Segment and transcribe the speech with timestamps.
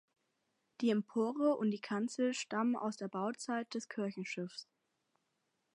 [0.81, 4.67] Die Empore und die Kanzel stammen aus der Bauzeit des Kirchenschiffs.